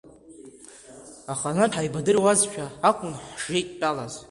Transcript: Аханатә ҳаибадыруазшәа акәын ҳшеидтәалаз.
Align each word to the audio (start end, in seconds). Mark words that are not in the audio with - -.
Аханатә 1.31 1.75
ҳаибадыруазшәа 1.77 2.65
акәын 2.89 3.13
ҳшеидтәалаз. 3.35 4.13